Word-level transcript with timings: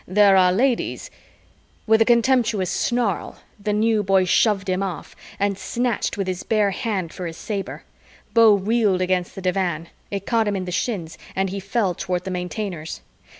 There 0.07 0.35
are 0.35 0.51
ladies 0.51 1.11
"With 1.85 2.01
a 2.01 2.05
contemptuous 2.05 2.71
snarl, 2.71 3.37
the 3.59 3.71
New 3.71 4.01
Boy 4.01 4.25
shoved 4.25 4.67
him 4.67 4.81
off 4.81 5.15
and 5.39 5.59
snatched 5.59 6.17
with 6.17 6.25
his 6.25 6.41
bare 6.41 6.71
hand 6.71 7.13
for 7.13 7.27
his 7.27 7.37
saber. 7.37 7.83
Beau 8.33 8.55
reeled 8.55 9.01
against 9.01 9.35
the 9.35 9.43
divan, 9.43 9.89
it 10.09 10.25
caught 10.25 10.47
him 10.47 10.55
in 10.55 10.65
the 10.65 10.71
shins 10.71 11.19
and 11.35 11.51
he 11.51 11.59
fell 11.59 11.93
toward 11.93 12.23
the 12.23 12.31
Maintainers. 12.31 13.01